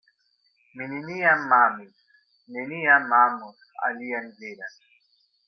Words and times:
Mi 0.79 0.83
neniam 0.93 1.51
amis, 1.61 1.95
neniam 2.57 3.11
amos 3.23 3.57
alian 3.91 4.27
viron. 4.41 4.75